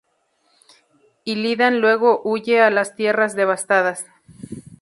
Illidan 1.25 1.79
luego 1.79 2.21
huye 2.23 2.59
a 2.59 2.71
las 2.71 2.95
Tierras 2.95 3.35
Devastadas. 3.35 4.07